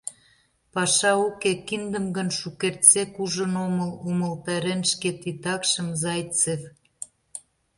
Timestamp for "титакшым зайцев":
5.21-6.61